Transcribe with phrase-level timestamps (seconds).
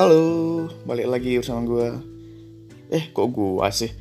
[0.00, 1.92] Halo, balik lagi bersama gue.
[2.88, 3.92] Eh, kok gue sih?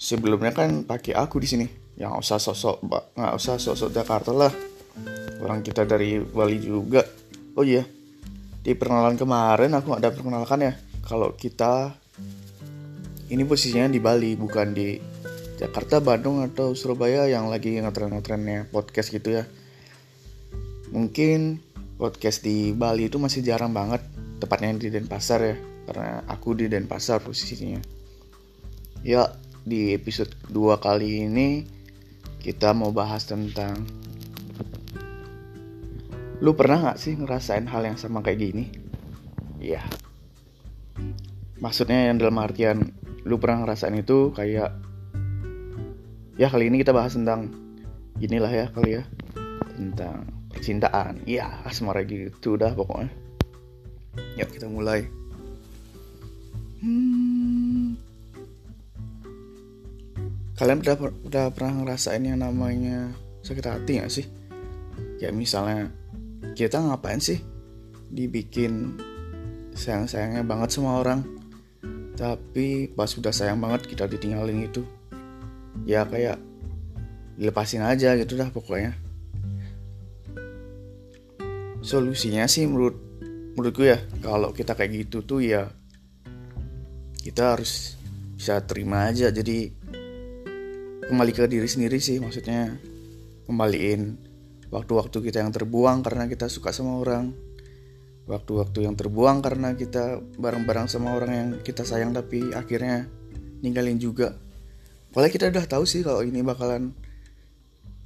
[0.00, 1.66] Sebelumnya kan pakai aku di sini.
[2.00, 4.48] Yang usah sosok, nggak usah sosok Jakarta lah.
[5.44, 7.04] Orang kita dari Bali juga.
[7.52, 7.84] Oh iya,
[8.64, 10.72] di perkenalan kemarin aku ada perkenalkan ya.
[11.04, 11.92] Kalau kita
[13.28, 14.96] ini posisinya di Bali, bukan di
[15.60, 19.44] Jakarta, Bandung atau Surabaya yang lagi ngetren-ngetrennya podcast gitu ya.
[20.96, 21.60] Mungkin
[22.00, 24.00] podcast di Bali itu masih jarang banget
[24.44, 25.56] tepatnya di Denpasar ya
[25.88, 27.80] karena aku di Denpasar posisinya.
[29.00, 29.32] Ya
[29.64, 31.64] di episode 2 kali ini
[32.44, 33.88] kita mau bahas tentang
[36.44, 38.68] lu pernah gak sih ngerasain hal yang sama kayak gini?
[39.56, 39.80] Ya
[41.64, 42.92] maksudnya yang dalam artian
[43.24, 44.76] lu pernah ngerasain itu kayak
[46.36, 47.48] ya kali ini kita bahas tentang
[48.20, 49.02] inilah ya kali ya
[49.72, 51.24] tentang percintaan.
[51.24, 53.23] Iya asmara gitu udah pokoknya
[54.34, 55.06] yuk kita mulai.
[56.84, 57.96] Hmm.
[60.54, 60.96] kalian udah
[61.26, 63.10] udah pernah ngerasain yang namanya
[63.42, 64.26] sakit hati gak sih?
[65.18, 65.90] Kayak misalnya
[66.54, 67.42] kita ngapain sih
[68.12, 68.94] dibikin
[69.74, 71.26] sayang-sayangnya banget sama orang?
[72.14, 74.86] Tapi pas udah sayang banget kita ditinggalin itu
[75.82, 76.38] ya kayak
[77.34, 78.94] dilepasin aja gitu dah pokoknya.
[81.82, 83.03] Solusinya sih menurut
[83.54, 85.70] menurutku ya kalau kita kayak gitu tuh ya
[87.22, 87.96] kita harus
[88.36, 89.30] bisa terima aja.
[89.30, 89.72] Jadi
[91.08, 92.76] kembali ke diri sendiri sih maksudnya
[93.48, 94.18] kembaliin
[94.68, 97.32] waktu-waktu kita yang terbuang karena kita suka sama orang.
[98.24, 103.04] Waktu-waktu yang terbuang karena kita bareng-bareng sama orang yang kita sayang tapi akhirnya
[103.60, 104.32] ninggalin juga.
[105.12, 106.96] Padahal kita udah tahu sih kalau ini bakalan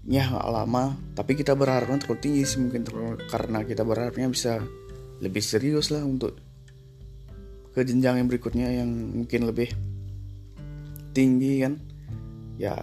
[0.09, 2.81] ya gak lama tapi kita berharapnya terlalu tinggi sih mungkin
[3.29, 4.65] karena kita berharapnya bisa
[5.19, 6.39] lebih serius lah untuk
[7.75, 9.71] ke jenjang yang berikutnya yang mungkin lebih
[11.15, 11.79] tinggi kan.
[12.59, 12.75] Ya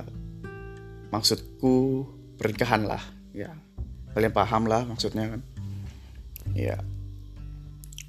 [1.11, 2.07] maksudku
[2.39, 3.03] pernikahan lah.
[3.35, 3.55] Ya
[4.15, 5.41] kalian paham lah maksudnya kan.
[6.55, 6.79] Ya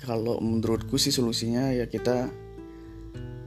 [0.02, 2.30] kalau menurutku sih solusinya ya kita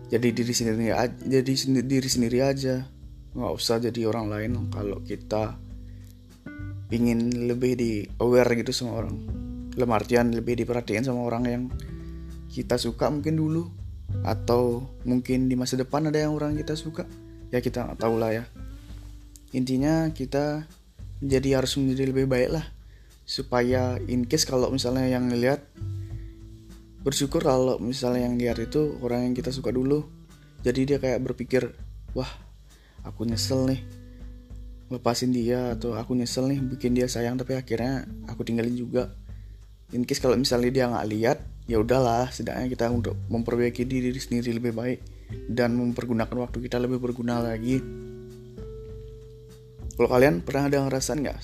[0.09, 1.51] jadi diri sendiri aja jadi
[1.83, 2.87] diri sendiri aja.
[3.35, 4.51] Nggak usah jadi orang lain.
[4.67, 5.55] Kalau kita
[6.89, 9.38] ingin lebih di aware gitu sama orang
[9.73, 11.63] dalam artian lebih diperhatiin sama orang yang
[12.49, 13.69] kita suka mungkin dulu
[14.25, 17.05] atau mungkin di masa depan ada yang orang kita suka
[17.53, 18.43] ya kita nggak tahu lah ya.
[19.53, 20.65] Intinya kita
[21.19, 22.65] jadi harus menjadi lebih baik lah
[23.25, 25.61] supaya in case kalau misalnya yang ngeliat
[27.05, 30.05] bersyukur kalau misalnya yang lihat itu orang yang kita suka dulu.
[30.59, 31.71] Jadi dia kayak berpikir
[32.13, 32.29] wah
[33.05, 33.81] aku nyesel nih
[34.89, 39.13] lepasin dia atau aku nyesel nih bikin dia sayang tapi akhirnya aku tinggalin juga
[39.93, 44.57] in case kalau misalnya dia nggak lihat ya udahlah setidaknya kita untuk memperbaiki diri sendiri
[44.57, 44.99] lebih baik
[45.49, 47.81] dan mempergunakan waktu kita lebih berguna lagi.
[49.93, 51.39] Kalau kalian pernah ada ngerasain nggak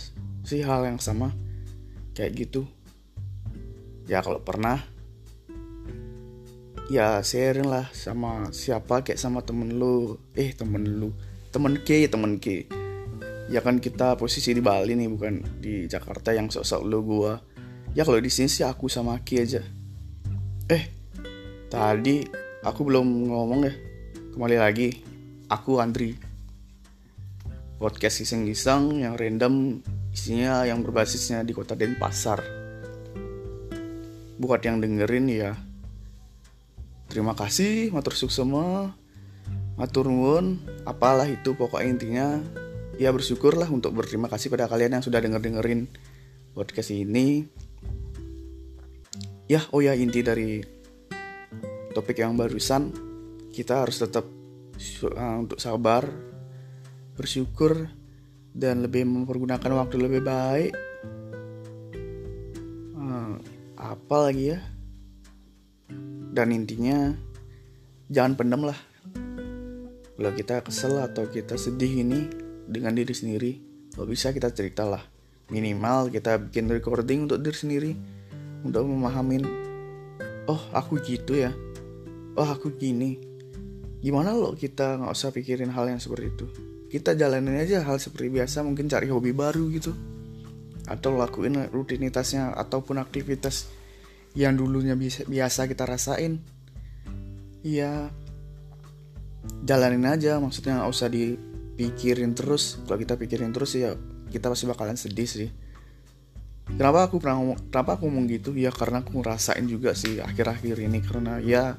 [0.48, 1.30] sih hal yang sama?
[2.18, 2.62] Kayak gitu.
[4.10, 4.82] Ya kalau pernah
[6.86, 10.18] ya sharing lah sama siapa kayak sama temen lu.
[10.34, 11.14] Eh temen lu.
[11.54, 12.66] Temen K temen K.
[13.46, 17.38] Ya kan kita posisi di Bali nih bukan di Jakarta yang sok-sok lu gua
[17.96, 19.64] ya kalau di sini sih aku sama Ki aja.
[20.68, 20.84] Eh
[21.72, 22.28] tadi
[22.62, 23.74] aku belum ngomong ya.
[24.36, 25.00] Kembali lagi
[25.48, 26.20] aku Andri.
[27.80, 29.80] Podcast iseng-iseng yang random
[30.12, 32.44] isinya yang berbasisnya di kota Denpasar.
[34.36, 35.56] Buat yang dengerin ya
[37.08, 38.92] terima kasih matur suksema
[39.80, 42.44] matur nuwun apalah itu pokok intinya.
[42.96, 45.92] Ya bersyukurlah untuk berterima kasih pada kalian yang sudah denger dengerin
[46.56, 47.44] podcast ini
[49.46, 50.62] ya oh ya inti dari
[51.94, 52.92] topik yang barusan
[53.54, 54.28] kita harus tetap
[55.16, 56.04] uh, untuk sabar
[57.16, 57.88] bersyukur
[58.52, 60.72] dan lebih mempergunakan waktu lebih baik.
[63.00, 63.40] Uh,
[63.80, 64.60] apa lagi ya?
[66.36, 67.16] Dan intinya
[68.12, 68.80] jangan pendam lah.
[70.16, 72.28] Kalau kita kesel atau kita sedih ini
[72.68, 73.52] dengan diri sendiri
[73.96, 75.04] kalau bisa kita cerita lah.
[75.48, 77.92] Minimal kita bikin recording untuk diri sendiri
[78.66, 79.46] untuk memahamin
[80.50, 81.54] oh aku gitu ya.
[82.36, 83.22] Oh aku gini.
[84.02, 86.46] Gimana lo kita nggak usah pikirin hal yang seperti itu?
[86.90, 89.94] Kita jalanin aja hal seperti biasa mungkin cari hobi baru gitu.
[90.86, 93.70] Atau lakuin rutinitasnya ataupun aktivitas
[94.38, 96.44] yang dulunya biasa, kita rasain.
[97.66, 98.14] Ya
[99.66, 102.78] jalanin aja maksudnya nggak usah dipikirin terus.
[102.86, 103.98] Kalau kita pikirin terus ya
[104.30, 105.65] kita pasti bakalan sedih sih
[106.74, 108.50] kenapa aku pernah ngomong, kenapa aku ngomong gitu?
[108.58, 111.00] Ya karena aku ngerasain juga sih akhir-akhir ini.
[111.06, 111.78] Karena ya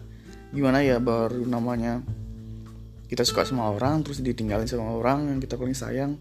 [0.55, 2.07] gimana ya baru namanya
[3.11, 6.19] kita suka sama orang terus ditinggalin sama orang yang kita paling sayang.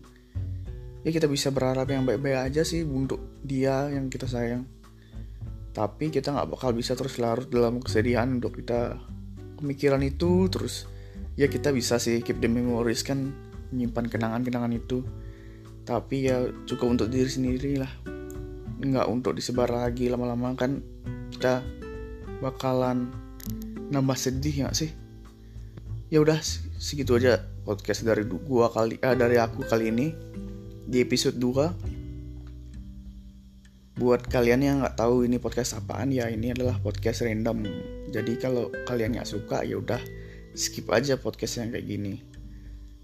[1.05, 4.65] Ya kita bisa berharap yang baik-baik aja sih untuk dia yang kita sayang.
[5.69, 8.97] Tapi kita nggak bakal bisa terus larut dalam kesedihan untuk kita
[9.61, 10.49] pemikiran itu.
[10.49, 10.89] Terus
[11.37, 13.29] ya kita bisa sih keep the memories kan
[13.69, 15.05] menyimpan kenangan-kenangan itu.
[15.85, 18.14] Tapi ya cukup untuk diri sendiri lah
[18.81, 20.83] nggak untuk disebar lagi lama-lama kan
[21.31, 21.63] kita
[22.43, 23.11] bakalan
[23.91, 24.91] nambah sedih ya sih?
[26.11, 26.39] Ya udah
[26.77, 30.13] segitu aja podcast dari gua kali eh, dari aku kali ini
[30.85, 31.95] di episode 2
[33.95, 37.63] buat kalian yang nggak tahu ini podcast apaan ya ini adalah podcast random.
[38.11, 40.03] Jadi kalau kalian nggak suka ya udah
[40.51, 42.19] skip aja podcast yang kayak gini.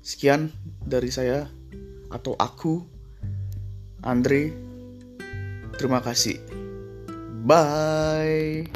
[0.03, 0.51] Sekian
[0.83, 1.47] dari saya
[2.11, 2.83] atau aku
[4.03, 4.70] Andre
[5.81, 6.37] terima kasih.
[7.41, 8.69] Bye